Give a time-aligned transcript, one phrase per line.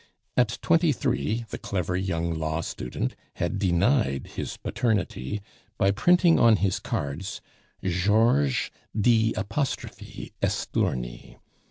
[0.35, 5.43] At twenty three the clever young law student had denied his paternity
[5.77, 7.39] by printing on his cards
[7.83, 9.99] Georges d'Estourny.